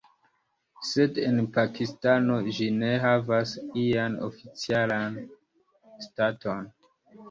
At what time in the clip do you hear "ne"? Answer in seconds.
2.79-2.91